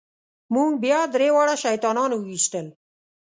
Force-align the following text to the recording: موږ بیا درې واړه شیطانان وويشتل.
موږ 0.53 0.71
بیا 0.83 0.99
درې 1.13 1.29
واړه 1.35 1.55
شیطانان 1.63 2.11
وويشتل. 2.13 2.67